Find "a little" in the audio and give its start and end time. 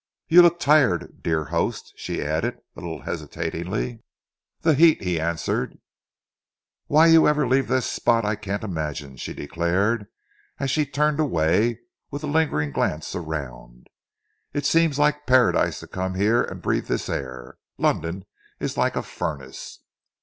2.75-3.03